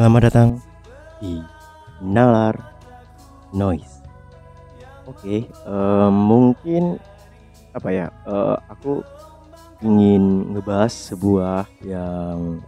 Selamat 0.00 0.32
datang 0.32 0.50
di 1.20 1.44
Nalar 2.00 2.56
Noise. 3.52 4.00
Oke, 5.04 5.44
eh, 5.44 6.08
mungkin 6.08 6.96
apa 7.76 7.88
ya? 7.92 8.08
eh, 8.08 8.56
aku 8.72 9.04
ingin 9.84 10.56
ngebahas 10.56 10.88
sebuah 10.88 11.68
yang 11.84 12.64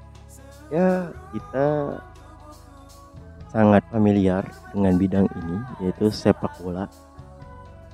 ya 0.69 1.09
kita 1.33 1.97
sangat 3.49 3.81
familiar 3.89 4.45
dengan 4.77 5.01
bidang 5.01 5.25
ini 5.33 5.57
yaitu 5.89 6.13
sepak 6.13 6.53
bola. 6.61 6.85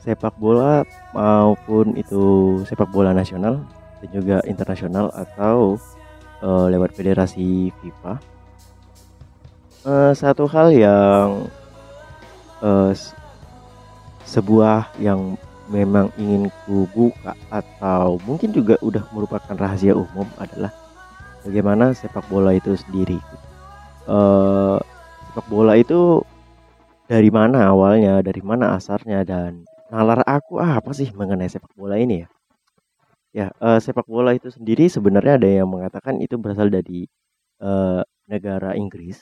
Sepak 0.02 0.34
bola 0.34 0.82
maupun 1.14 1.94
itu 1.94 2.58
sepak 2.66 2.90
bola 2.90 3.14
nasional 3.14 3.62
dan 4.02 4.08
juga 4.10 4.42
internasional 4.50 5.14
atau 5.14 5.78
eh, 6.42 6.66
lewat 6.74 6.90
federasi 6.90 7.70
FIFA. 7.78 8.37
Eh, 9.86 10.12
satu 10.14 10.44
hal 10.50 10.68
yang 10.74 11.48
s- 12.94 13.14
sebuah 14.28 14.92
yang 15.00 15.38
memang 15.68 16.08
ingin 16.16 16.48
ku 16.64 16.88
buka 16.96 17.36
atau 17.52 18.16
mungkin 18.24 18.50
juga 18.52 18.76
udah 18.80 19.04
merupakan 19.12 19.54
rahasia 19.56 19.92
umum 19.92 20.24
adalah 20.40 20.72
bagaimana 21.44 21.92
sepak 21.96 22.24
bola 22.28 22.56
itu 22.56 22.74
sendiri. 22.76 23.20
Eh, 24.08 24.78
sepak 25.30 25.46
bola 25.48 25.74
itu 25.76 26.22
dari 27.08 27.30
mana 27.32 27.72
awalnya, 27.72 28.20
dari 28.24 28.42
mana 28.44 28.76
asalnya 28.78 29.24
dan 29.24 29.64
nalar 29.92 30.20
aku 30.28 30.60
ah, 30.60 30.80
apa 30.80 30.92
sih 30.96 31.08
mengenai 31.16 31.48
sepak 31.48 31.72
bola 31.76 31.96
ini 32.00 32.24
ya? 32.24 32.28
Ya, 33.36 33.46
eh, 33.60 33.78
sepak 33.84 34.06
bola 34.08 34.32
itu 34.36 34.48
sendiri 34.48 34.88
sebenarnya 34.88 35.36
ada 35.38 35.48
yang 35.48 35.68
mengatakan 35.68 36.16
itu 36.24 36.34
berasal 36.40 36.68
dari 36.72 37.04
eh, 37.62 38.02
negara 38.28 38.72
Inggris. 38.76 39.18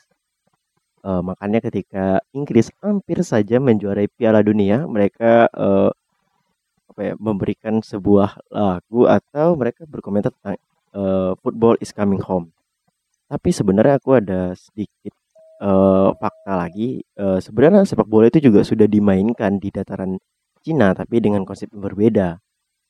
Eh, 1.05 1.23
makanya 1.23 1.61
ketika 1.65 2.21
Inggris 2.33 2.73
hampir 2.83 3.21
saja 3.23 3.61
menjuarai 3.61 4.09
Piala 4.11 4.41
Dunia, 4.41 4.85
mereka 4.89 5.47
eh, 5.53 5.91
apa 6.91 7.01
ya, 7.13 7.15
memberikan 7.21 7.85
sebuah 7.85 8.41
lagu 8.49 9.05
atau 9.05 9.53
mereka 9.61 9.85
berkomentar 9.85 10.33
tentang 10.33 10.57
eh, 10.97 11.33
football 11.45 11.77
is 11.85 11.93
coming 11.93 12.23
home. 12.25 12.51
Tapi 13.29 13.51
sebenarnya 13.51 13.99
aku 14.01 14.11
ada 14.19 14.55
sedikit 14.57 15.15
eh, 15.63 16.09
fakta 16.17 16.53
lagi. 16.57 17.03
Eh, 17.17 17.39
sebenarnya 17.45 17.85
sepak 17.87 18.09
bola 18.09 18.27
itu 18.31 18.41
juga 18.41 18.63
sudah 18.65 18.87
dimainkan 18.89 19.59
di 19.63 19.69
dataran 19.75 20.19
Cina, 20.65 20.91
tapi 20.97 21.23
dengan 21.23 21.47
konsep 21.47 21.71
yang 21.71 21.83
berbeda. 21.85 22.29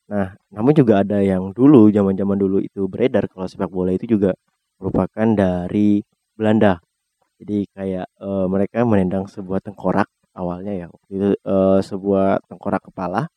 Nah, 0.07 0.33
namun 0.55 0.71
juga 0.71 1.03
ada 1.03 1.19
yang 1.19 1.51
dulu, 1.51 1.91
zaman-zaman 1.91 2.37
dulu 2.39 2.57
itu 2.63 2.87
beredar 2.87 3.27
kalau 3.27 3.45
sepak 3.45 3.67
bola 3.69 3.91
itu 3.91 4.07
juga 4.07 4.31
merupakan 4.79 5.27
dari 5.35 5.99
Belanda. 6.37 6.79
Jadi 7.37 7.69
kayak 7.73 8.07
eh, 8.09 8.45
mereka 8.49 8.81
menendang 8.87 9.25
sebuah 9.29 9.61
tengkorak 9.61 10.09
awalnya 10.33 10.73
ya, 10.73 10.87
itu 11.13 11.33
eh, 11.37 11.79
sebuah 11.81 12.41
tengkorak 12.49 12.89
kepala 12.89 13.29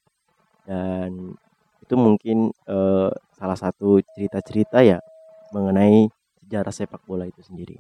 dan 0.64 1.36
itu 1.84 1.94
mungkin 1.98 2.54
eh, 2.68 3.10
salah 3.36 3.58
satu 3.58 4.00
cerita-cerita 4.14 4.80
ya 4.84 4.98
mengenai 5.52 6.06
sejarah 6.44 6.72
sepak 6.72 7.02
bola 7.04 7.26
itu 7.26 7.42
sendiri. 7.42 7.76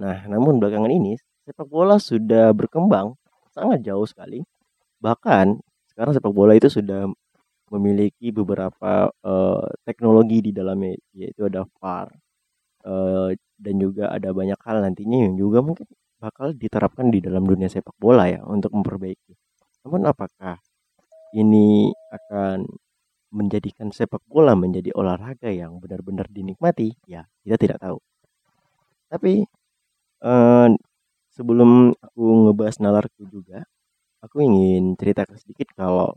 Nah, 0.00 0.24
namun 0.26 0.58
belakangan 0.62 0.90
ini 0.90 1.18
sepak 1.46 1.68
bola 1.68 2.00
sudah 2.00 2.52
berkembang 2.56 3.14
sangat 3.52 3.82
jauh 3.84 4.06
sekali. 4.08 4.42
Bahkan 5.02 5.60
sekarang 5.92 6.12
sepak 6.16 6.32
bola 6.32 6.56
itu 6.56 6.68
sudah 6.72 7.10
memiliki 7.70 8.34
beberapa 8.34 9.10
eh, 9.12 9.66
teknologi 9.86 10.50
di 10.50 10.52
dalamnya 10.54 10.94
yaitu 11.14 11.46
ada 11.46 11.62
VAR 11.78 12.10
eh, 12.86 13.30
dan 13.60 13.74
juga 13.80 14.04
ada 14.12 14.30
banyak 14.32 14.60
hal 14.66 14.76
nantinya 14.84 15.18
yang 15.28 15.34
juga 15.36 15.60
mungkin 15.64 15.86
bakal 16.20 16.52
diterapkan 16.56 17.08
di 17.12 17.20
dalam 17.24 17.44
dunia 17.48 17.68
sepak 17.72 17.96
bola 18.00 18.28
ya 18.28 18.40
untuk 18.44 18.72
memperbaiki. 18.76 19.32
Namun 19.86 20.04
apakah 20.08 20.60
ini 21.36 21.90
akan 22.12 22.66
menjadikan 23.34 23.90
sepak 23.94 24.22
bola 24.26 24.54
menjadi 24.58 24.90
olahraga 24.96 25.50
yang 25.52 25.78
benar-benar 25.82 26.26
dinikmati? 26.30 26.96
Ya, 27.06 27.26
kita 27.44 27.56
tidak 27.60 27.78
tahu. 27.82 27.98
Tapi 29.10 29.44
eh, 30.24 30.68
sebelum 31.36 31.70
aku 32.06 32.24
ngebahas 32.48 32.76
nalarku 32.84 33.22
juga, 33.30 33.64
aku 34.24 34.42
ingin 34.44 34.96
ceritakan 35.00 35.36
sedikit 35.40 35.68
kalau 35.76 36.16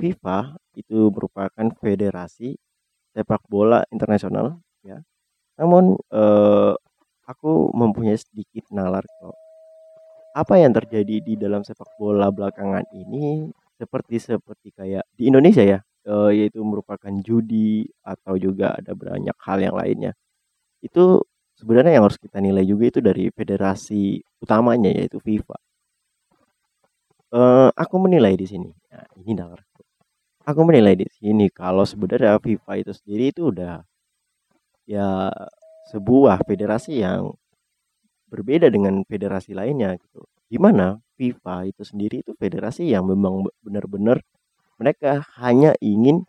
FIFA 0.00 0.56
itu 0.78 1.10
merupakan 1.14 1.66
federasi 1.82 2.56
sepak 3.14 3.42
bola 3.50 3.84
internasional 3.94 4.60
ya. 4.86 4.98
Namun 5.58 5.98
eh, 5.98 6.72
aku 7.26 7.52
mempunyai 7.74 8.16
sedikit 8.16 8.70
nalar 8.72 9.04
kok. 9.04 9.36
Apa 10.38 10.54
yang 10.62 10.72
terjadi 10.72 11.18
di 11.18 11.34
dalam 11.34 11.66
sepak 11.66 11.98
bola 11.98 12.30
belakangan 12.30 12.86
ini 12.94 13.50
seperti 13.78 14.16
seperti 14.22 14.70
kayak 14.74 15.04
di 15.18 15.30
Indonesia 15.30 15.62
ya, 15.66 15.78
eh, 16.06 16.30
yaitu 16.38 16.62
merupakan 16.62 17.10
judi 17.22 17.86
atau 18.06 18.38
juga 18.38 18.74
ada 18.78 18.94
banyak 18.94 19.36
hal 19.42 19.58
yang 19.60 19.74
lainnya. 19.74 20.12
Itu 20.82 21.26
sebenarnya 21.58 21.98
yang 21.98 22.04
harus 22.06 22.20
kita 22.20 22.38
nilai 22.38 22.62
juga 22.62 22.84
itu 22.90 23.00
dari 23.02 23.30
federasi 23.34 24.22
utamanya 24.42 24.90
yaitu 24.94 25.18
FIFA. 25.18 25.58
Eh, 27.28 27.68
aku 27.76 27.96
menilai 28.00 28.34
di 28.40 28.46
sini. 28.48 28.70
Nah, 28.88 29.04
ini 29.20 29.32
nalar. 29.36 29.60
Aku 30.48 30.64
menilai 30.64 30.96
di 30.96 31.04
sini 31.12 31.52
kalau 31.52 31.84
sebenarnya 31.84 32.40
FIFA 32.40 32.72
itu 32.80 32.92
sendiri 32.96 33.24
itu 33.36 33.52
udah 33.52 33.84
ya 34.88 35.28
sebuah 35.92 36.40
federasi 36.48 37.04
yang 37.04 37.36
berbeda 38.32 38.72
dengan 38.72 39.04
federasi 39.04 39.52
lainnya 39.52 39.96
gitu. 40.00 40.24
Di 40.48 40.56
mana 40.56 40.96
FIFA 41.20 41.68
itu 41.68 41.82
sendiri 41.84 42.24
itu 42.24 42.32
federasi 42.36 42.88
yang 42.88 43.04
memang 43.04 43.44
be- 43.44 43.54
benar-benar 43.60 44.24
mereka 44.80 45.20
hanya 45.40 45.76
ingin 45.84 46.24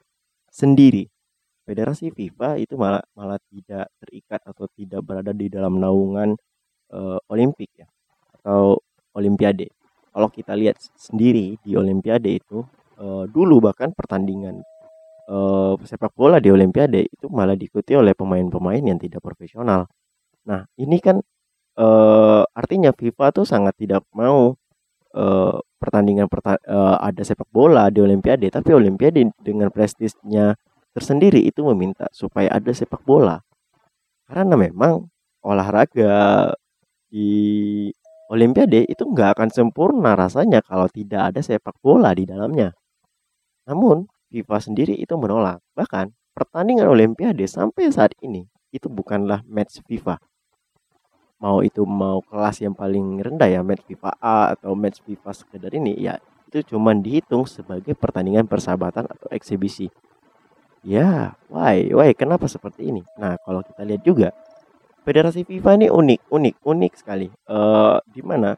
sendiri. 0.52 1.08
Federasi 1.64 2.12
FIFA 2.12 2.60
itu 2.60 2.76
malah 2.76 3.04
malah 3.14 3.40
tidak 3.54 3.88
terikat 4.02 4.42
atau 4.44 4.66
tidak 4.74 5.02
berada 5.06 5.32
di 5.32 5.48
dalam 5.48 5.78
naungan 5.80 6.36
eh, 6.92 7.20
Olimpik 7.32 7.72
ya 7.80 7.88
atau 8.42 8.80
Olimpiade. 9.16 9.70
Kalau 10.10 10.30
kita 10.34 10.58
lihat 10.58 10.82
sendiri 10.98 11.56
di 11.62 11.78
Olimpiade 11.78 12.32
itu 12.42 12.66
eh, 13.00 13.26
dulu 13.30 13.62
bahkan 13.72 13.94
pertandingan 13.96 14.66
eh, 15.30 15.74
sepak 15.86 16.14
bola 16.18 16.38
di 16.42 16.50
Olimpiade 16.50 17.06
itu 17.06 17.26
malah 17.30 17.54
diikuti 17.54 17.94
oleh 17.94 18.14
pemain-pemain 18.18 18.82
yang 18.82 18.98
tidak 18.98 19.22
profesional. 19.24 19.86
Nah, 20.50 20.66
ini 20.82 20.98
kan 21.02 21.22
eh, 21.78 22.44
artinya 22.54 22.92
FIFA 22.96 23.26
tuh 23.38 23.46
sangat 23.48 23.76
tidak 23.80 24.04
mau 24.18 24.58
eh, 25.16 25.58
pertandingan 25.80 26.28
perta- 26.32 26.62
eh, 26.66 26.98
ada 27.00 27.22
sepak 27.24 27.48
bola 27.54 27.88
di 27.94 28.00
Olimpiade, 28.04 28.50
tapi 28.52 28.74
Olimpiade 28.76 29.32
dengan 29.42 29.70
prestisnya 29.72 30.58
tersendiri 30.94 31.40
itu 31.46 31.62
meminta 31.72 32.10
supaya 32.12 32.50
ada 32.52 32.72
sepak 32.74 33.02
bola. 33.06 33.40
Karena 34.28 34.56
memang 34.60 35.08
olahraga 35.46 36.52
di 37.10 37.30
Olimpiade 38.30 38.86
itu 38.86 39.04
nggak 39.10 39.38
akan 39.38 39.50
sempurna 39.50 40.14
rasanya 40.14 40.62
kalau 40.62 40.86
tidak 40.92 41.34
ada 41.34 41.42
sepak 41.42 41.74
bola 41.82 42.14
di 42.14 42.30
dalamnya. 42.30 42.70
Namun 43.66 44.06
FIFA 44.30 44.58
sendiri 44.62 44.94
itu 44.96 45.14
menolak. 45.18 45.60
Bahkan 45.76 46.14
pertandingan 46.32 46.88
Olimpiade 46.88 47.44
sampai 47.50 47.90
saat 47.90 48.14
ini 48.24 48.46
itu 48.70 48.88
bukanlah 48.88 49.42
match 49.50 49.82
FIFA. 49.86 50.22
Mau 51.40 51.64
itu 51.64 51.82
mau 51.88 52.22
kelas 52.24 52.62
yang 52.62 52.76
paling 52.76 53.20
rendah 53.20 53.50
ya 53.50 53.62
match 53.66 53.84
FIFA 53.90 54.12
A 54.22 54.54
atau 54.54 54.76
match 54.78 55.02
FIFA 55.04 55.32
sekedar 55.34 55.72
ini 55.74 55.96
ya 55.98 56.20
itu 56.50 56.76
cuman 56.76 57.00
dihitung 57.00 57.46
sebagai 57.46 57.94
pertandingan 57.94 58.50
persahabatan 58.50 59.06
atau 59.06 59.30
eksibisi. 59.30 59.90
Ya, 60.80 61.36
why, 61.52 61.92
why, 61.92 62.16
kenapa 62.16 62.48
seperti 62.48 62.88
ini? 62.88 63.04
Nah, 63.20 63.36
kalau 63.44 63.60
kita 63.60 63.84
lihat 63.84 64.02
juga 64.02 64.32
Federasi 65.10 65.48
FIFA 65.48 65.80
ini 65.80 65.88
unik, 65.90 66.22
unik, 66.30 66.56
unik 66.70 66.94
sekali. 66.94 67.28
Eh, 67.32 67.98
di 68.14 68.22
mana 68.22 68.54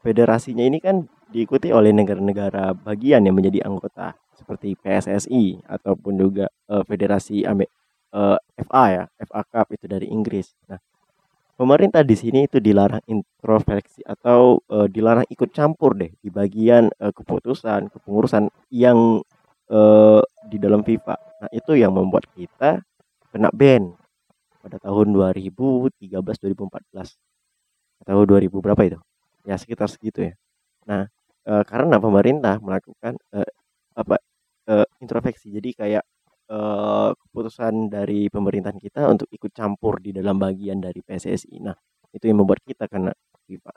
federasinya 0.00 0.64
ini 0.64 0.78
kan 0.78 1.04
diikuti 1.28 1.68
oleh 1.68 1.90
negara-negara 1.92 2.72
bagian 2.72 3.24
yang 3.26 3.36
menjadi 3.36 3.68
anggota 3.68 4.16
seperti 4.42 4.74
PSSI 4.78 5.62
ataupun 5.66 6.14
juga 6.18 6.46
eh, 6.70 6.84
Federasi 6.86 7.46
Ame- 7.46 7.70
eh, 8.14 8.38
FA 8.66 8.84
ya, 8.90 9.04
FA 9.22 9.42
Cup 9.46 9.68
itu 9.76 9.86
dari 9.86 10.06
Inggris. 10.10 10.52
Nah, 10.68 10.78
pemerintah 11.56 12.02
di 12.04 12.16
sini 12.18 12.48
itu 12.48 12.58
dilarang 12.58 13.02
introspeksi 13.08 14.02
atau 14.06 14.60
eh, 14.68 14.88
dilarang 14.90 15.26
ikut 15.30 15.50
campur 15.54 15.96
deh 15.98 16.12
di 16.22 16.28
bagian 16.32 16.90
eh, 16.98 17.12
keputusan, 17.14 17.88
kepengurusan 17.92 18.50
yang 18.72 19.22
eh, 19.70 20.22
di 20.50 20.56
dalam 20.60 20.82
FIFA. 20.86 21.16
Nah, 21.46 21.50
itu 21.54 21.72
yang 21.78 21.92
membuat 21.94 22.26
kita 22.36 22.82
kena 23.32 23.50
ban 23.54 23.94
pada 24.62 24.78
tahun 24.82 25.14
2013 25.16 26.38
2014 26.42 27.08
atau 28.02 28.24
2000 28.26 28.58
berapa 28.64 28.82
itu? 28.86 28.98
Ya 29.48 29.56
sekitar 29.58 29.88
segitu 29.90 30.30
ya. 30.32 30.34
Nah, 30.88 31.02
eh, 31.48 31.64
karena 31.68 31.98
pemerintah 32.02 32.58
melakukan 32.62 33.18
eh, 33.36 33.50
apa 33.96 34.16
eh, 34.68 34.86
introspeksi. 35.02 35.50
Jadi 35.54 35.70
kayak 35.74 36.04
eh, 36.50 37.10
keputusan 37.16 37.90
dari 37.90 38.28
pemerintahan 38.28 38.78
kita 38.78 39.08
untuk 39.10 39.28
ikut 39.32 39.52
campur 39.54 39.98
di 40.02 40.14
dalam 40.14 40.38
bagian 40.38 40.78
dari 40.82 41.00
PSSI. 41.02 41.58
Nah, 41.62 41.74
itu 42.12 42.24
yang 42.28 42.44
membuat 42.44 42.60
kita 42.62 42.86
karena 42.86 43.10
FIFA. 43.48 43.72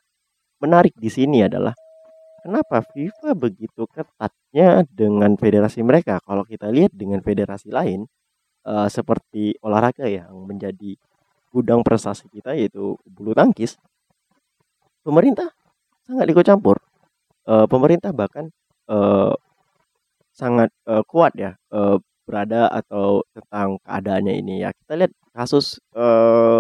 Menarik 0.64 0.96
di 0.98 1.10
sini 1.12 1.44
adalah 1.44 1.76
kenapa 2.46 2.86
FIFA 2.86 3.34
begitu 3.36 3.90
ketatnya 3.90 4.86
dengan 4.88 5.34
federasi 5.36 5.82
mereka. 5.82 6.22
Kalau 6.24 6.46
kita 6.46 6.70
lihat 6.70 6.94
dengan 6.94 7.20
federasi 7.26 7.74
lain 7.74 8.06
uh, 8.70 8.88
seperti 8.88 9.58
olahraga 9.66 10.06
yang 10.06 10.32
menjadi 10.46 10.96
gudang 11.50 11.82
prestasi 11.82 12.28
kita 12.28 12.54
yaitu 12.54 13.00
bulu 13.08 13.32
tangkis, 13.32 13.80
pemerintah 15.02 15.50
sangat 16.06 16.28
ikut 16.30 16.46
campur. 16.46 16.78
Uh, 17.46 17.70
pemerintah 17.70 18.10
bahkan 18.10 18.50
uh, 18.90 19.34
sangat 20.36 20.70
uh, 20.86 21.02
kuat 21.08 21.34
ya 21.40 21.56
uh, 21.72 21.96
berada 22.28 22.68
atau 22.68 23.24
tentang 23.32 23.80
keadaannya 23.88 24.34
ini 24.36 24.54
ya. 24.68 24.76
Kita 24.76 24.94
lihat 25.00 25.14
kasus 25.32 25.80
uh, 25.96 26.60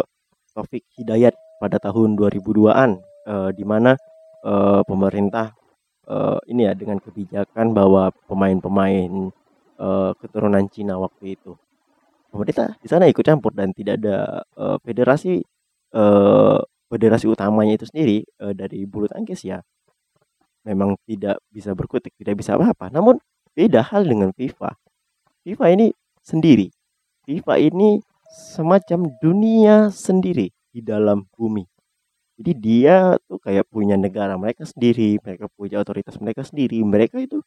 Taufik 0.55 0.87
Hidayat 0.95 1.35
pada 1.59 1.75
tahun 1.83 2.15
2002-an 2.15 3.03
uh, 3.27 3.49
di 3.51 3.67
mana 3.67 3.99
uh, 4.47 4.79
pemerintah 4.87 5.51
uh, 6.07 6.39
ini 6.47 6.71
ya 6.71 6.73
dengan 6.73 7.01
kebijakan 7.03 7.75
bahwa 7.75 8.15
pemain-pemain 8.31 9.11
uh, 9.81 10.11
keturunan 10.15 10.63
Cina 10.71 10.95
waktu 10.95 11.35
itu 11.35 11.59
pemerintah 12.35 12.75
di 12.79 12.87
sana 12.91 13.07
ikut 13.07 13.23
campur 13.23 13.55
dan 13.55 13.71
tidak 13.71 13.99
ada 14.03 14.43
uh, 14.59 14.77
federasi 14.83 15.39
uh, 15.95 16.59
federasi 16.91 17.25
utamanya 17.31 17.79
itu 17.79 17.87
sendiri 17.87 18.27
uh, 18.43 18.51
dari 18.51 18.83
bulu 18.83 19.07
tangkis 19.07 19.47
ya 19.47 19.63
memang 20.67 20.99
tidak 21.07 21.39
bisa 21.47 21.71
berkutik 21.71 22.11
tidak 22.19 22.35
bisa 22.39 22.59
apa-apa 22.59 22.91
namun 22.91 23.15
Beda 23.55 23.79
hal 23.87 24.03
dengan 24.03 24.35
FIFA. 24.35 24.75
FIFA 25.47 25.65
ini 25.79 25.87
sendiri. 26.19 26.67
FIFA 27.23 27.55
ini 27.57 28.03
semacam 28.27 29.07
dunia 29.23 29.87
sendiri 29.95 30.51
di 30.75 30.83
dalam 30.83 31.23
bumi. 31.39 31.63
Jadi 32.35 32.51
dia 32.59 33.15
tuh 33.31 33.39
kayak 33.39 33.63
punya 33.71 33.95
negara 33.95 34.35
mereka 34.35 34.67
sendiri, 34.67 35.15
mereka 35.23 35.47
punya 35.55 35.79
otoritas 35.79 36.19
mereka 36.19 36.43
sendiri. 36.43 36.83
Mereka 36.83 37.15
itu 37.23 37.39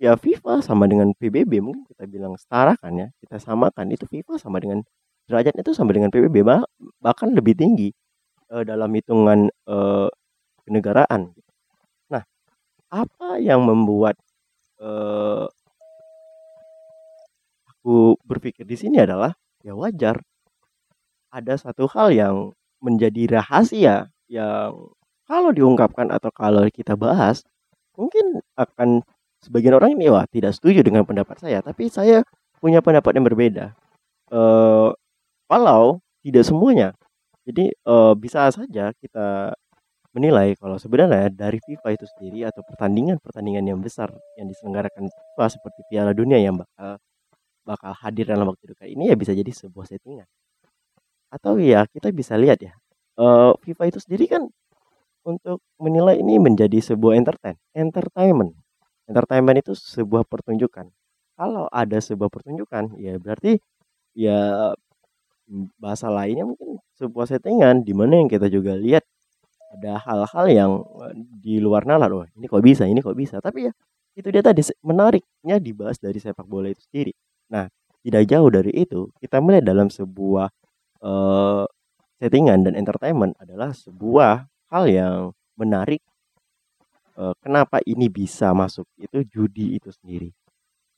ya 0.00 0.16
FIFA 0.16 0.64
sama 0.64 0.88
dengan 0.88 1.12
PBB 1.12 1.60
mungkin 1.60 1.84
kita 1.84 2.08
bilang 2.08 2.40
setara 2.40 2.72
kan 2.80 2.96
ya, 2.96 3.08
kita 3.20 3.36
samakan 3.36 3.92
itu 3.92 4.08
FIFA 4.08 4.40
sama 4.40 4.56
dengan 4.64 4.80
derajatnya 5.28 5.60
itu 5.60 5.76
sama 5.76 5.92
dengan 5.92 6.08
PBB 6.08 6.40
bahkan 7.04 7.36
lebih 7.36 7.52
tinggi 7.52 7.92
uh, 8.48 8.64
dalam 8.64 8.88
hitungan 8.96 9.52
uh, 9.68 10.08
kenegaraan. 10.64 11.36
Nah, 12.08 12.24
apa 12.88 13.36
yang 13.36 13.60
membuat 13.68 14.16
uh, 14.80 15.46
aku 17.68 18.16
berpikir 18.24 18.64
di 18.64 18.76
sini 18.76 19.00
adalah 19.00 19.36
ya 19.60 19.76
wajar. 19.76 20.20
Ada 21.30 21.62
satu 21.62 21.86
hal 21.94 22.10
yang 22.10 22.36
menjadi 22.82 23.38
rahasia 23.38 24.10
yang 24.26 24.90
kalau 25.30 25.54
diungkapkan 25.54 26.10
atau 26.10 26.32
kalau 26.34 26.66
kita 26.72 26.98
bahas 26.98 27.46
mungkin 27.94 28.42
akan 28.58 29.06
sebagian 29.44 29.78
orang 29.78 29.94
ini 29.94 30.10
wah 30.10 30.26
tidak 30.26 30.56
setuju 30.58 30.82
dengan 30.82 31.06
pendapat 31.06 31.38
saya. 31.38 31.62
Tapi 31.62 31.86
saya 31.86 32.26
punya 32.58 32.82
pendapat 32.82 33.14
yang 33.14 33.26
berbeda. 33.30 33.76
Uh, 34.32 34.90
walau 35.46 36.02
tidak 36.26 36.44
semuanya. 36.44 36.96
Jadi 37.46 37.72
uh, 37.86 38.12
bisa 38.18 38.50
saja 38.52 38.92
kita 38.98 39.54
menilai 40.10 40.58
kalau 40.58 40.74
sebenarnya 40.74 41.30
dari 41.30 41.62
FIFA 41.62 41.88
itu 41.94 42.06
sendiri 42.16 42.48
atau 42.50 42.66
pertandingan-pertandingan 42.66 43.62
yang 43.62 43.78
besar 43.78 44.10
yang 44.34 44.50
diselenggarakan 44.50 45.06
FIFA 45.06 45.46
seperti 45.46 45.80
Piala 45.86 46.10
Dunia 46.10 46.38
yang 46.42 46.58
bakal 46.58 46.98
bakal 47.62 47.92
hadir 48.02 48.26
dalam 48.26 48.50
waktu 48.50 48.74
dekat 48.74 48.88
ini 48.90 49.12
ya 49.12 49.14
bisa 49.14 49.30
jadi 49.30 49.50
sebuah 49.54 49.86
settingan. 49.86 50.26
Atau 51.30 51.62
ya 51.62 51.86
kita 51.86 52.10
bisa 52.10 52.34
lihat 52.34 52.58
ya, 52.58 52.74
uh, 53.22 53.54
FIFA 53.62 53.84
itu 53.94 53.98
sendiri 54.02 54.26
kan 54.26 54.42
untuk 55.22 55.62
menilai 55.78 56.18
ini 56.18 56.42
menjadi 56.42 56.82
sebuah 56.82 57.14
entertain, 57.14 57.54
entertainment. 57.76 58.56
Entertainment 59.06 59.62
itu 59.62 59.72
sebuah 59.78 60.26
pertunjukan. 60.26 60.90
Kalau 61.38 61.70
ada 61.70 61.98
sebuah 62.02 62.28
pertunjukan, 62.32 62.98
ya 62.98 63.14
berarti 63.22 63.62
ya 64.16 64.74
bahasa 65.78 66.06
lainnya 66.10 66.46
mungkin 66.46 66.78
sebuah 66.98 67.26
settingan 67.26 67.82
di 67.82 67.92
mana 67.94 68.22
yang 68.22 68.30
kita 68.30 68.46
juga 68.46 68.78
lihat 68.78 69.02
ada 69.70 70.02
hal-hal 70.02 70.46
yang 70.50 70.70
eh, 71.06 71.14
di 71.16 71.54
luar 71.62 71.86
nalar. 71.86 72.10
Wah 72.10 72.28
ini 72.34 72.46
kok 72.50 72.62
bisa 72.62 72.84
ini 72.90 73.00
kok 73.00 73.14
bisa. 73.14 73.38
Tapi 73.38 73.70
ya 73.70 73.72
itu 74.18 74.28
dia 74.28 74.42
tadi 74.42 74.60
menariknya 74.82 75.56
dibahas 75.62 75.96
dari 76.02 76.18
sepak 76.18 76.44
bola 76.44 76.68
itu 76.70 76.82
sendiri. 76.90 77.12
Nah 77.54 77.70
tidak 78.02 78.22
jauh 78.26 78.50
dari 78.50 78.72
itu 78.74 79.12
kita 79.22 79.38
melihat 79.38 79.70
dalam 79.70 79.88
sebuah 79.92 80.48
uh, 81.04 81.64
settingan 82.20 82.66
dan 82.66 82.74
entertainment 82.76 83.36
adalah 83.40 83.72
sebuah 83.72 84.48
hal 84.72 84.84
yang 84.88 85.16
menarik 85.56 86.00
uh, 87.16 87.36
kenapa 87.40 87.80
ini 87.84 88.08
bisa 88.08 88.52
masuk 88.56 88.88
itu 88.98 89.22
judi 89.30 89.78
itu 89.78 89.92
sendiri. 89.94 90.32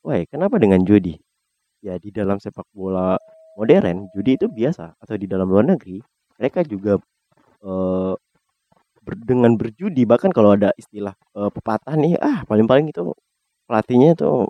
Wah 0.02 0.18
kenapa 0.26 0.58
dengan 0.58 0.82
judi? 0.82 1.14
Ya 1.82 1.98
di 1.98 2.14
dalam 2.14 2.38
sepak 2.38 2.66
bola 2.72 3.18
modern 3.58 4.08
judi 4.14 4.38
itu 4.38 4.46
biasa. 4.48 4.96
Atau 4.98 5.18
di 5.18 5.26
dalam 5.28 5.50
luar 5.50 5.66
negeri 5.66 6.00
mereka 6.38 6.64
juga 6.66 6.98
uh, 7.62 8.14
ber, 9.02 9.18
dengan 9.18 9.58
berjudi 9.58 10.06
bahkan 10.06 10.30
kalau 10.30 10.54
ada 10.54 10.70
istilah 10.78 11.14
uh, 11.34 11.50
pepatah 11.50 11.94
nih 11.98 12.16
ah 12.22 12.46
paling-paling 12.46 12.88
itu 12.90 13.12
pelatihnya 13.66 14.14
itu 14.14 14.46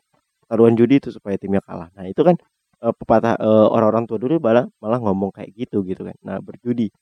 taruhan 0.49 0.77
judi 0.77 1.01
itu 1.01 1.09
supaya 1.09 1.41
timnya 1.41 1.65
kalah. 1.65 1.89
Nah 1.97 2.05
itu 2.05 2.21
kan 2.21 2.37
uh, 2.85 2.93
pepatah 2.93 3.41
uh, 3.41 3.73
orang-orang 3.73 4.05
tua 4.05 4.21
dulu 4.21 4.37
malah 4.43 4.69
malah 4.85 5.01
ngomong 5.01 5.33
kayak 5.33 5.57
gitu 5.57 5.81
gitu 5.89 6.05
kan. 6.05 6.17
Nah 6.21 6.39
berjudi. 6.45 6.93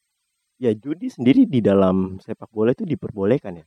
Ya 0.60 0.76
judi 0.76 1.08
sendiri 1.08 1.48
di 1.48 1.64
dalam 1.64 2.20
sepak 2.20 2.52
bola 2.52 2.76
itu 2.76 2.84
diperbolehkan 2.84 3.64
ya. 3.64 3.66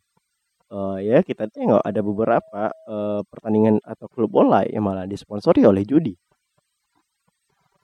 Uh, 0.73 0.97
ya 1.01 1.21
kita 1.21 1.49
tengok 1.49 1.81
ada 1.81 2.01
beberapa 2.01 2.69
uh, 2.89 3.21
pertandingan 3.27 3.81
atau 3.83 4.09
klub 4.09 4.29
bola 4.29 4.65
yang 4.65 4.85
malah 4.85 5.05
disponsori 5.09 5.65
oleh 5.65 5.83
judi. 5.85 6.13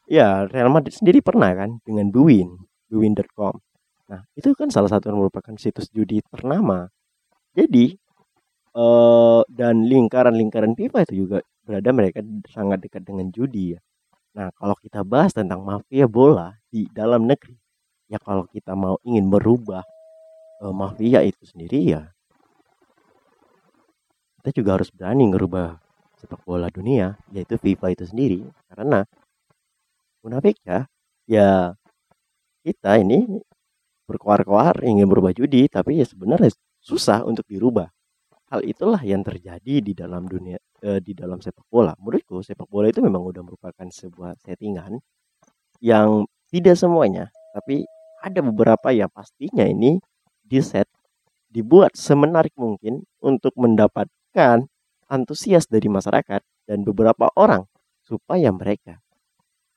Ya 0.10 0.46
Real 0.50 0.74
Madrid 0.74 0.94
sendiri 0.98 1.22
pernah 1.22 1.54
kan 1.54 1.78
dengan 1.86 2.10
Buwin 2.10 2.50
Buwin.com 2.90 3.69
Nah, 4.10 4.26
itu 4.34 4.52
kan 4.58 4.74
salah 4.74 4.90
satu 4.90 5.14
yang 5.14 5.22
merupakan 5.22 5.54
situs 5.56 5.88
judi 5.94 6.26
ternama. 6.26 6.90
Jadi, 7.54 7.94
uh, 8.74 9.46
dan 9.48 9.86
lingkaran-lingkaran 9.86 10.74
FIFA 10.74 11.06
itu 11.06 11.26
juga 11.26 11.38
berada 11.62 11.90
mereka 11.94 12.26
sangat 12.50 12.82
dekat 12.82 13.06
dengan 13.06 13.30
judi 13.30 13.78
ya. 13.78 13.80
Nah, 14.34 14.50
kalau 14.58 14.74
kita 14.82 15.06
bahas 15.06 15.34
tentang 15.34 15.62
mafia 15.62 16.10
bola 16.10 16.58
di 16.74 16.90
dalam 16.90 17.30
negeri, 17.30 17.54
ya 18.10 18.18
kalau 18.18 18.50
kita 18.50 18.74
mau 18.74 18.98
ingin 19.06 19.30
merubah 19.30 19.86
uh, 20.66 20.74
mafia 20.74 21.22
itu 21.22 21.46
sendiri 21.46 21.94
ya 21.94 22.10
kita 24.40 24.56
juga 24.64 24.80
harus 24.80 24.88
berani 24.96 25.28
ngerubah 25.28 25.76
sepak 26.16 26.42
bola 26.48 26.72
dunia, 26.72 27.20
yaitu 27.36 27.60
FIFA 27.60 27.92
itu 27.92 28.08
sendiri. 28.08 28.40
Karena 28.72 29.04
munafik 30.24 30.56
ya, 30.64 30.88
ya 31.28 31.76
kita 32.64 33.04
ini 33.04 33.44
berkoar-koar 34.10 34.82
ingin 34.82 35.06
berubah 35.06 35.30
judi 35.38 35.70
tapi 35.70 36.02
ya 36.02 36.06
sebenarnya 36.10 36.50
susah 36.82 37.22
untuk 37.30 37.46
dirubah 37.46 37.86
hal 38.50 38.66
itulah 38.66 38.98
yang 39.06 39.22
terjadi 39.22 39.86
di 39.86 39.94
dalam 39.94 40.26
dunia 40.26 40.58
eh, 40.82 40.98
di 40.98 41.14
dalam 41.14 41.38
sepak 41.38 41.70
bola 41.70 41.94
menurutku 42.02 42.42
sepak 42.42 42.66
bola 42.66 42.90
itu 42.90 43.06
memang 43.06 43.22
udah 43.22 43.46
merupakan 43.46 43.86
sebuah 43.86 44.42
settingan 44.42 44.98
yang 45.86 46.26
tidak 46.50 46.74
semuanya 46.74 47.30
tapi 47.54 47.86
ada 48.26 48.42
beberapa 48.42 48.90
yang 48.90 49.14
pastinya 49.14 49.64
ini 49.64 50.02
di 50.42 50.60
set 50.66 50.90
dibuat 51.50 51.94
semenarik 51.94 52.54
mungkin 52.58 53.06
untuk 53.22 53.54
mendapatkan 53.58 54.66
antusias 55.10 55.66
dari 55.66 55.90
masyarakat 55.90 56.42
dan 56.70 56.80
beberapa 56.86 57.34
orang 57.34 57.66
supaya 58.06 58.54
mereka 58.54 59.02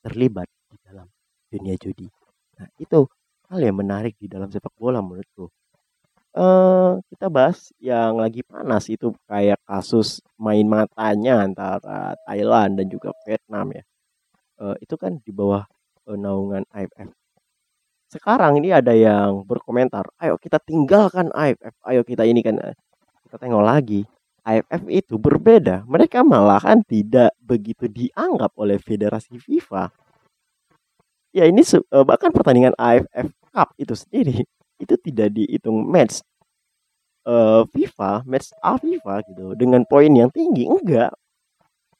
terlibat 0.04 0.48
di 0.68 0.76
dalam 0.84 1.08
dunia 1.48 1.76
judi. 1.80 2.08
Nah, 2.60 2.68
itu 2.76 3.08
hal 3.52 3.60
yang 3.60 3.76
menarik 3.76 4.16
di 4.16 4.32
dalam 4.32 4.48
sepak 4.48 4.72
bola 4.80 5.04
menurutku. 5.04 5.52
Uh, 6.32 6.96
kita 7.12 7.28
bahas 7.28 7.68
yang 7.76 8.16
lagi 8.16 8.40
panas 8.40 8.88
itu 8.88 9.12
kayak 9.28 9.60
kasus 9.68 10.24
main 10.40 10.64
matanya 10.64 11.44
antara 11.44 12.16
Thailand 12.24 12.80
dan 12.80 12.88
juga 12.88 13.12
Vietnam 13.28 13.76
ya. 13.76 13.84
Uh, 14.56 14.72
itu 14.80 14.96
kan 14.96 15.20
di 15.20 15.28
bawah 15.28 15.68
uh, 16.08 16.16
naungan 16.16 16.64
AFF. 16.72 17.12
Sekarang 18.08 18.56
ini 18.56 18.72
ada 18.72 18.96
yang 18.96 19.44
berkomentar, 19.44 20.08
ayo 20.24 20.40
kita 20.40 20.56
tinggalkan 20.64 21.28
AFF, 21.36 21.76
ayo 21.84 22.00
kita 22.00 22.24
ini 22.24 22.40
kan 22.40 22.56
kita 23.28 23.36
tengok 23.36 23.64
lagi. 23.64 24.04
AFF 24.42 24.88
itu 24.88 25.20
berbeda, 25.20 25.84
mereka 25.84 26.24
malahan 26.24 26.80
tidak 26.84 27.32
begitu 27.40 27.88
dianggap 27.88 28.52
oleh 28.56 28.80
Federasi 28.80 29.36
FIFA. 29.36 29.92
Ya 31.32 31.48
ini 31.48 31.64
bahkan 32.04 32.28
pertandingan 32.32 32.76
AFF 32.76 33.32
Cup 33.52 33.76
itu 33.76 33.94
sendiri 33.94 34.42
itu 34.82 34.94
tidak 34.98 35.28
dihitung 35.36 35.84
match 35.86 36.24
uh, 37.28 37.62
FIFA, 37.70 38.26
match 38.26 38.50
A 38.64 38.80
FIFA 38.80 39.14
gitu 39.30 39.46
dengan 39.54 39.86
poin 39.86 40.10
yang 40.10 40.32
tinggi 40.32 40.66
enggak. 40.66 41.14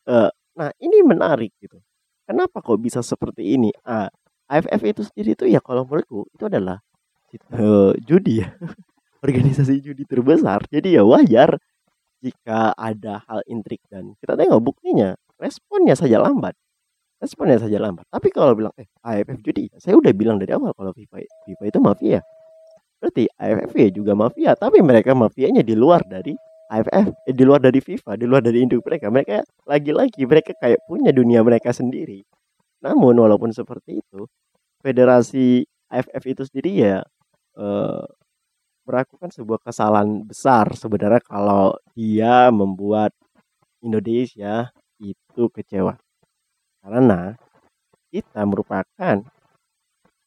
Uh, 0.02 0.32
nah, 0.58 0.74
ini 0.82 1.04
menarik 1.06 1.54
gitu. 1.62 1.78
Kenapa 2.26 2.58
kok 2.58 2.80
bisa 2.82 3.04
seperti 3.04 3.54
ini? 3.54 3.70
Uh, 3.86 4.10
AFF 4.52 4.82
itu 4.84 5.02
sendiri 5.08 5.30
itu 5.32 5.44
ya 5.48 5.60
kalau 5.64 5.88
menurutku 5.88 6.28
itu 6.36 6.44
adalah 6.44 6.84
uh, 7.56 7.96
judi 8.04 8.44
ya 8.44 8.52
organisasi 9.24 9.80
judi 9.80 10.04
terbesar 10.04 10.60
jadi 10.68 11.00
ya 11.00 11.02
wajar 11.08 11.56
jika 12.20 12.76
ada 12.76 13.24
hal 13.24 13.40
intrik 13.48 13.80
dan 13.88 14.12
kita 14.20 14.36
tengok 14.36 14.60
buktinya 14.60 15.16
responnya 15.40 15.96
saja 15.96 16.20
lambat 16.20 16.52
responnya 17.22 17.62
saja 17.62 17.78
lambat. 17.78 18.02
Tapi 18.10 18.28
kalau 18.34 18.58
bilang 18.58 18.74
eh 18.74 18.90
AFF 19.06 19.38
judi 19.46 19.70
saya 19.78 19.94
udah 19.94 20.10
bilang 20.10 20.42
dari 20.42 20.50
awal 20.50 20.74
kalau 20.74 20.90
FIFA 20.90 21.22
FIFA 21.46 21.64
itu 21.70 21.78
mafia. 21.78 22.20
Berarti 22.98 23.24
AFF 23.38 23.72
ya 23.78 23.88
juga 23.94 24.12
mafia 24.18 24.50
tapi 24.58 24.82
mereka 24.82 25.14
mafianya 25.14 25.62
di 25.62 25.78
luar 25.78 26.02
dari 26.02 26.34
AFF 26.66 27.14
eh, 27.30 27.34
di 27.36 27.44
luar 27.46 27.62
dari 27.62 27.78
FIFA 27.78 28.18
di 28.18 28.26
luar 28.26 28.42
dari 28.42 28.58
induk 28.66 28.82
mereka. 28.82 29.06
Mereka 29.06 29.46
lagi-lagi 29.70 30.22
mereka 30.26 30.50
kayak 30.58 30.82
punya 30.90 31.14
dunia 31.14 31.46
mereka 31.46 31.70
sendiri. 31.70 32.26
Namun 32.82 33.14
walaupun 33.22 33.54
seperti 33.54 34.02
itu 34.02 34.26
federasi 34.82 35.62
AFF 35.94 36.24
itu 36.26 36.42
sendiri 36.42 36.70
ya 36.82 36.98
eh, 37.54 38.04
melakukan 38.82 39.30
sebuah 39.30 39.62
kesalahan 39.62 40.26
besar 40.26 40.74
sebenarnya 40.74 41.22
kalau 41.22 41.78
dia 41.94 42.50
membuat 42.50 43.14
Indonesia 43.78 44.74
itu 44.98 45.42
kecewa. 45.54 46.01
Karena 46.82 47.38
kita 48.10 48.42
merupakan 48.44 49.16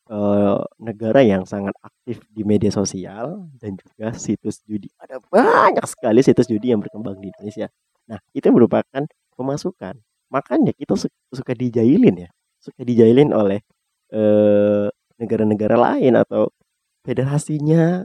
uh, 0.10 0.60
negara 0.82 1.22
yang 1.22 1.44
sangat 1.46 1.76
aktif 1.84 2.24
di 2.32 2.42
media 2.42 2.72
sosial 2.72 3.46
dan 3.60 3.78
juga 3.78 4.16
situs 4.16 4.64
judi. 4.66 4.90
Ada 4.98 5.22
banyak 5.22 5.86
sekali 5.86 6.24
situs 6.24 6.50
judi 6.50 6.74
yang 6.74 6.82
berkembang 6.82 7.20
di 7.20 7.30
Indonesia. 7.30 7.68
Nah, 8.10 8.18
itu 8.34 8.48
merupakan 8.50 9.04
pemasukan. 9.36 10.00
Makanya 10.32 10.74
kita 10.74 10.98
su 10.98 11.08
suka 11.30 11.54
dijailin 11.54 12.26
ya, 12.26 12.30
suka 12.58 12.82
dijailin 12.82 13.30
oleh 13.36 13.62
uh, 14.16 14.90
negara-negara 15.22 15.76
lain 15.78 16.18
atau 16.18 16.50
federasinya 17.06 18.04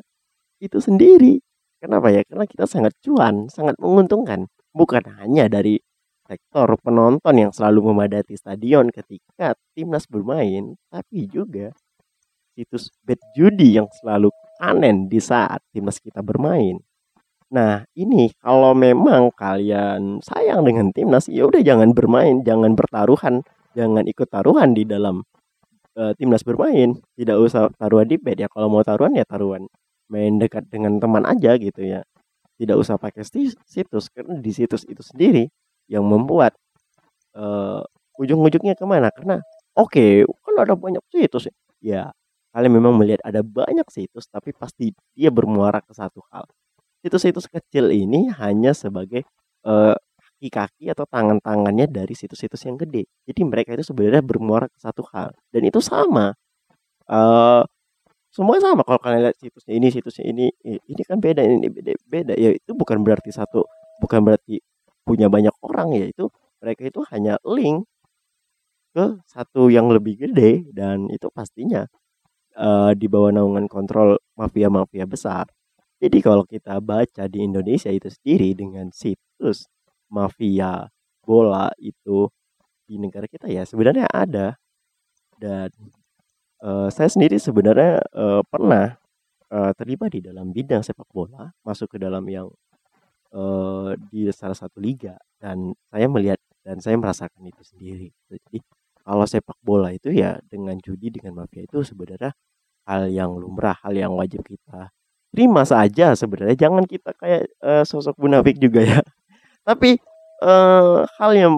itu 0.61 0.79
sendiri. 0.79 1.41
Kenapa 1.81 2.13
ya? 2.13 2.21
Karena 2.29 2.45
kita 2.45 2.69
sangat 2.69 2.93
cuan, 3.01 3.49
sangat 3.49 3.81
menguntungkan. 3.81 4.45
Bukan 4.77 5.03
hanya 5.19 5.49
dari 5.49 5.81
sektor 6.31 6.79
penonton 6.79 7.35
yang 7.35 7.51
selalu 7.51 7.91
memadati 7.91 8.39
stadion 8.39 8.87
ketika 8.95 9.59
timnas 9.75 10.07
bermain, 10.07 10.79
tapi 10.87 11.27
juga 11.27 11.75
situs 12.55 12.95
bet 13.03 13.19
judi 13.35 13.75
yang 13.75 13.91
selalu 13.99 14.31
panen 14.63 15.11
di 15.11 15.19
saat 15.19 15.59
timnas 15.75 15.99
kita 15.99 16.23
bermain. 16.23 16.79
Nah, 17.51 17.83
ini 17.99 18.31
kalau 18.39 18.79
memang 18.79 19.35
kalian 19.35 20.23
sayang 20.23 20.63
dengan 20.63 20.95
timnas, 20.95 21.27
ya 21.27 21.51
udah 21.51 21.59
jangan 21.67 21.91
bermain, 21.91 22.47
jangan 22.47 22.79
bertaruhan, 22.79 23.43
jangan 23.75 24.07
ikut 24.07 24.31
taruhan 24.31 24.71
di 24.71 24.87
dalam 24.87 25.27
uh, 25.99 26.15
timnas 26.15 26.47
bermain. 26.47 26.95
Tidak 27.19 27.35
usah 27.35 27.75
taruhan 27.75 28.07
di 28.07 28.23
bet 28.23 28.39
ya. 28.39 28.47
Kalau 28.47 28.71
mau 28.71 28.87
taruhan 28.87 29.19
ya 29.19 29.27
taruhan 29.27 29.67
main 30.11 30.39
dekat 30.39 30.67
dengan 30.71 30.99
teman 30.99 31.23
aja 31.23 31.55
gitu 31.55 31.87
ya 31.87 32.03
tidak 32.61 32.77
usah 32.77 33.01
pakai 33.01 33.25
situs 33.65 34.13
karena 34.13 34.37
di 34.37 34.53
situs 34.53 34.85
itu 34.85 35.01
sendiri 35.01 35.49
yang 35.91 36.07
membuat 36.07 36.55
uh, 37.35 37.83
ujung-ujungnya 38.23 38.79
ke 38.79 38.87
mana? 38.87 39.11
Karena 39.11 39.43
oke 39.75 39.91
okay, 39.91 40.13
kan 40.47 40.55
ada 40.63 40.79
banyak 40.79 41.03
situs 41.11 41.51
ya. 41.83 42.15
Kalian 42.55 42.79
memang 42.79 42.95
melihat 42.99 43.23
ada 43.27 43.43
banyak 43.43 43.87
situs 43.91 44.27
tapi 44.31 44.55
pasti 44.55 44.95
dia 45.15 45.35
bermuara 45.35 45.83
ke 45.83 45.91
satu 45.91 46.23
hal. 46.31 46.47
Situs-situs 47.03 47.51
kecil 47.51 47.91
ini 47.91 48.31
hanya 48.31 48.71
sebagai 48.71 49.27
uh, 49.67 49.97
kaki-kaki 50.41 50.89
atau 50.89 51.05
tangan-tangannya 51.05 51.85
dari 51.91 52.17
situs-situs 52.17 52.65
yang 52.65 52.81
gede. 52.81 53.05
Jadi 53.29 53.41
mereka 53.45 53.77
itu 53.77 53.85
sebenarnya 53.85 54.25
bermuara 54.25 54.67
ke 54.73 54.79
satu 54.81 55.05
hal. 55.13 55.37
Dan 55.53 55.69
itu 55.69 55.85
sama. 55.85 56.33
Uh, 57.05 57.61
semua 58.31 58.57
sama 58.63 58.87
kalau 58.87 58.97
kalian 59.03 59.31
lihat 59.31 59.37
situsnya. 59.37 59.73
Ini 59.77 59.87
situsnya 59.91 60.25
ini 60.31 60.47
ini 60.65 61.03
kan 61.05 61.19
beda 61.19 61.43
ini 61.45 61.67
beda 61.69 61.93
beda. 62.07 62.35
Ya 62.39 62.55
itu 62.55 62.73
bukan 62.73 63.03
berarti 63.03 63.35
satu 63.35 63.67
bukan 64.01 64.23
berarti 64.25 64.63
punya 65.07 65.27
banyak 65.33 65.55
orang 65.65 65.97
ya 65.97 66.07
itu 66.09 66.29
mereka 66.61 66.83
itu 66.89 67.01
hanya 67.11 67.41
link 67.47 67.89
ke 68.91 69.23
satu 69.25 69.71
yang 69.71 69.89
lebih 69.89 70.19
gede 70.19 70.67
dan 70.75 71.07
itu 71.09 71.31
pastinya 71.31 71.87
uh, 72.59 72.93
di 72.93 73.07
bawah 73.07 73.31
naungan 73.31 73.71
kontrol 73.71 74.19
mafia-mafia 74.35 75.07
besar. 75.07 75.47
Jadi 76.01 76.19
kalau 76.25 76.43
kita 76.49 76.81
baca 76.81 77.29
di 77.29 77.45
Indonesia 77.45 77.93
itu 77.93 78.09
sendiri 78.11 78.57
dengan 78.57 78.91
situs 78.91 79.69
mafia 80.11 80.91
bola 81.23 81.71
itu 81.79 82.27
di 82.89 82.99
negara 82.99 83.31
kita 83.31 83.47
ya 83.47 83.63
sebenarnya 83.63 84.11
ada 84.11 84.59
dan 85.39 85.71
Uh, 86.61 86.93
saya 86.93 87.09
sendiri 87.09 87.41
sebenarnya, 87.41 88.05
uh, 88.13 88.45
pernah, 88.45 88.93
uh, 89.49 89.73
terlibat 89.81 90.13
di 90.13 90.21
dalam 90.21 90.53
bidang 90.53 90.85
sepak 90.85 91.09
bola, 91.09 91.49
masuk 91.65 91.97
ke 91.97 91.99
dalam 91.99 92.21
yang, 92.29 92.53
uh, 93.35 93.95
di 94.11 94.31
salah 94.31 94.57
satu 94.57 94.79
liga 94.79 95.19
dan 95.41 95.75
saya 95.91 96.07
melihat 96.07 96.39
dan 96.61 96.77
saya 96.79 97.01
merasakan 97.01 97.41
itu 97.49 97.63
sendiri 97.65 98.13
Jadi, 98.29 98.61
kalau 99.01 99.25
sepak 99.25 99.57
bola 99.65 99.91
itu 99.97 100.13
ya 100.13 100.37
dengan 100.47 100.77
judi, 100.79 101.09
dengan 101.09 101.43
mafia 101.43 101.65
itu 101.65 101.81
sebenarnya 101.81 102.37
hal 102.85 103.09
yang 103.09 103.33
lumrah, 103.35 103.77
hal 103.81 103.97
yang 103.97 104.13
wajib 104.13 104.45
kita 104.45 104.93
terima 105.31 105.63
saja 105.63 106.13
sebenarnya, 106.19 106.59
jangan 106.59 106.85
kita 106.85 107.15
kayak, 107.15 107.47
uh, 107.63 107.87
sosok 107.87 108.19
munafik 108.19 108.59
juga 108.59 108.83
ya. 108.83 108.99
Tapi, 109.69 109.95
uh, 110.43 111.07
hal 111.07 111.33
yang 111.39 111.55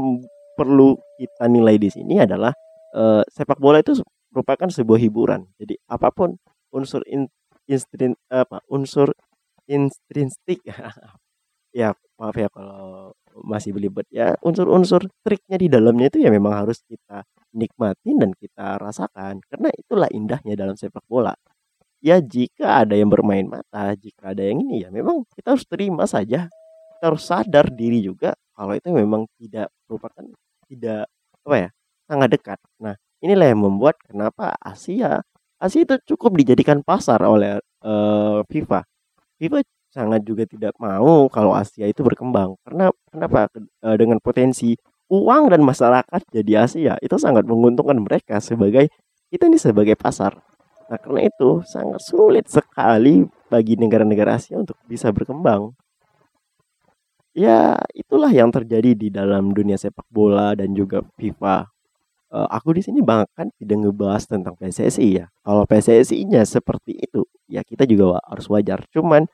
perlu 0.55 1.01
kita 1.17 1.49
nilai 1.49 1.81
di 1.81 1.89
sini 1.89 2.21
adalah, 2.21 2.53
uh, 2.93 3.25
sepak 3.33 3.57
bola 3.57 3.81
itu 3.81 3.97
merupakan 4.33 4.69
sebuah 4.69 5.01
hiburan. 5.01 5.49
Jadi 5.57 5.81
apa 5.89 6.13
pun 6.13 6.37
unsur 6.73 7.05
in, 7.09 7.29
instrin 7.69 8.17
apa 8.33 8.65
unsur 8.69 9.13
intrinsik 9.69 10.65
ya 11.73 11.97
maaf 12.21 12.37
ya 12.37 12.49
kalau 12.53 13.13
masih 13.49 13.73
belibet 13.73 14.05
ya 14.13 14.37
unsur-unsur 14.45 15.09
triknya 15.25 15.57
di 15.57 15.69
dalamnya 15.73 16.13
itu 16.13 16.21
ya 16.21 16.29
memang 16.29 16.53
harus 16.65 16.85
kita 16.85 17.25
nikmatin 17.57 18.17
dan 18.21 18.31
kita 18.37 18.77
rasakan 18.77 19.41
karena 19.49 19.69
itulah 19.77 20.09
indahnya 20.13 20.55
dalam 20.57 20.77
sepak 20.77 21.05
bola. 21.09 21.35
Ya 22.03 22.19
jika 22.19 22.83
ada 22.83 22.99
yang 22.99 23.09
bermain 23.09 23.47
mata, 23.47 23.95
jika 23.95 24.35
ada 24.35 24.43
yang 24.43 24.61
ini 24.67 24.85
ya 24.85 24.89
memang 24.91 25.25
kita 25.33 25.55
harus 25.55 25.67
terima 25.67 26.05
saja. 26.05 26.51
Kita 26.99 27.05
harus 27.11 27.25
sadar 27.27 27.67
diri 27.73 28.03
juga 28.05 28.35
kalau 28.55 28.75
itu 28.79 28.89
memang 28.95 29.27
tidak 29.39 29.71
merupakan 29.89 30.25
tidak 30.71 31.03
apa 31.47 31.57
ya 31.59 31.69
sangat 32.07 32.29
dekat. 32.31 32.59
Nah 32.83 32.95
Inilah 33.23 33.55
yang 33.55 33.63
membuat 33.63 34.03
kenapa 34.03 34.59
Asia 34.59 35.23
Asia 35.63 35.87
itu 35.87 35.95
cukup 36.11 36.35
dijadikan 36.35 36.83
pasar 36.83 37.23
oleh 37.23 37.63
uh, 37.87 38.43
FIFA. 38.51 38.83
FIFA 39.39 39.59
sangat 39.93 40.25
juga 40.25 40.49
tidak 40.49 40.73
mau 40.81 41.29
kalau 41.29 41.53
Asia 41.53 41.85
itu 41.85 42.01
berkembang 42.01 42.57
karena 42.65 42.89
kenapa 43.13 43.53
uh, 43.85 43.97
dengan 44.01 44.17
potensi 44.19 44.73
uang 45.13 45.53
dan 45.53 45.61
masyarakat 45.61 46.21
jadi 46.33 46.65
Asia 46.65 46.95
itu 47.05 47.17
sangat 47.21 47.45
menguntungkan 47.45 48.01
mereka 48.01 48.41
sebagai 48.41 48.89
kita 49.29 49.49
ini 49.49 49.57
sebagai 49.61 49.97
pasar. 49.97 50.41
Nah, 50.93 51.01
karena 51.01 51.25
itu 51.25 51.65
sangat 51.65 52.05
sulit 52.05 52.45
sekali 52.53 53.25
bagi 53.49 53.81
negara-negara 53.81 54.37
Asia 54.37 54.61
untuk 54.61 54.77
bisa 54.85 55.09
berkembang. 55.09 55.73
Ya, 57.33 57.81
itulah 57.97 58.29
yang 58.29 58.53
terjadi 58.53 58.93
di 58.93 59.09
dalam 59.09 59.57
dunia 59.57 59.81
sepak 59.81 60.05
bola 60.13 60.53
dan 60.53 60.77
juga 60.77 61.01
FIFA 61.17 61.65
uh, 62.33 62.49
aku 62.49 62.77
di 62.77 62.83
sini 62.83 63.05
bahkan 63.05 63.53
tidak 63.61 63.77
ngebahas 63.85 64.25
tentang 64.25 64.57
PSSI 64.57 65.09
ya. 65.23 65.27
Kalau 65.45 65.69
PSSI-nya 65.69 66.43
seperti 66.49 66.97
itu, 66.97 67.29
ya 67.47 67.61
kita 67.63 67.85
juga 67.85 68.19
harus 68.25 68.49
wajar. 68.49 68.89
Cuman 68.89 69.29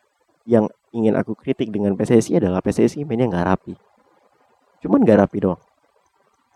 yang 0.49 0.73
ingin 0.97 1.12
aku 1.12 1.37
kritik 1.37 1.69
dengan 1.69 1.93
PSSI 1.93 2.40
adalah 2.40 2.64
PSSI 2.64 3.05
mainnya 3.05 3.28
nggak 3.28 3.47
rapi. 3.47 3.75
Cuman 4.81 5.05
nggak 5.05 5.28
rapi 5.28 5.45
doang. 5.45 5.61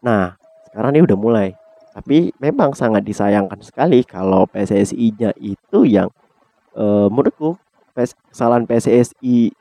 Nah, 0.00 0.40
sekarang 0.72 0.96
ini 0.96 1.04
udah 1.04 1.18
mulai. 1.20 1.49
Tapi 1.92 2.32
memang 2.40 2.72
sangat 2.72 3.04
disayangkan 3.04 3.61
sekali 3.61 4.00
kalau 4.00 4.49
PSSI-nya 4.49 5.37
itu 5.37 5.84
yang 5.84 6.08
uh, 6.72 7.12
menurutku 7.12 7.61
kesalahan 7.92 8.64
PSSI 8.64 9.52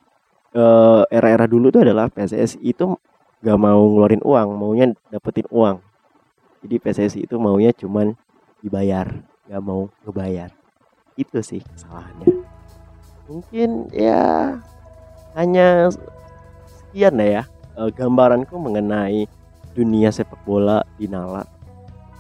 eh, 0.56 1.02
era-era 1.12 1.44
dulu 1.52 1.68
itu 1.68 1.84
adalah 1.84 2.08
PSSI 2.08 2.64
itu 2.64 2.96
gak 3.44 3.60
mau 3.60 3.84
ngeluarin 3.92 4.24
uang, 4.24 4.48
maunya 4.56 4.96
dapetin 5.12 5.44
uang 5.52 5.84
jadi 6.62 6.76
PSSI 6.78 7.26
itu 7.26 7.36
maunya 7.42 7.74
cuman 7.74 8.14
dibayar 8.62 9.10
nggak 9.50 9.62
mau 9.66 9.90
ngebayar 10.06 10.54
itu 11.18 11.42
sih 11.42 11.62
kesalahannya 11.66 12.51
mungkin 13.32 13.88
ya 13.96 14.60
hanya 15.40 15.88
sekian 16.68 17.16
ya 17.24 17.48
uh, 17.80 17.88
gambaranku 17.88 18.60
mengenai 18.60 19.24
dunia 19.72 20.12
sepak 20.12 20.44
bola 20.44 20.84
di 21.00 21.08
Nala 21.08 21.48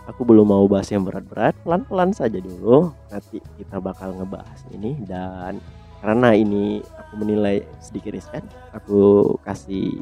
aku 0.08 0.24
belum 0.24 0.48
mau 0.48 0.63
bahas 0.72 0.88
yang 0.88 1.03
berat-berat 1.03 1.51
pelan-pelan 1.68 2.15
saja 2.15 2.39
dulu 2.39 2.96
nanti 3.12 3.44
kita 3.60 3.84
bakal 3.84 4.15
ngebahas 4.15 4.63
ini 4.72 4.96
dan 5.03 5.60
karena 6.00 6.34
ini 6.34 6.80
aku 6.96 7.13
menilai 7.20 7.68
sedikit 7.84 8.15
riskan 8.15 8.48
aku 8.72 9.36
kasih 9.44 10.00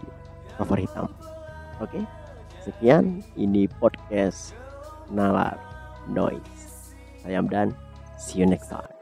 cover 0.56 0.78
hitam 0.78 1.10
oke? 1.82 2.00
Sekian, 2.68 3.24
ini 3.40 3.72
podcast 3.80 4.52
Nalar 5.10 5.56
Noise. 6.12 6.94
Saya 7.24 7.40
dan 7.48 7.72
see 8.20 8.44
you 8.44 8.48
next 8.48 8.68
time. 8.68 8.99